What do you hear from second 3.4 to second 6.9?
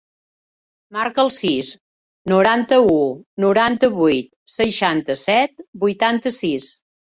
noranta-vuit, seixanta-set, vuitanta-sis.